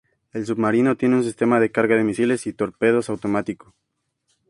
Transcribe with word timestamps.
El 0.33 0.47
submarino 0.47 0.95
tiene 0.97 1.17
un 1.17 1.23
sistema 1.23 1.59
de 1.59 1.69
carga 1.71 1.95
de 1.95 2.03
misiles 2.03 2.47
y 2.47 2.53
torpedos 2.53 3.11
automático. 3.11 3.75